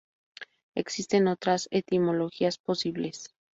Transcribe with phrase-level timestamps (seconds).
[0.75, 3.27] Existen otras etimologías posibles.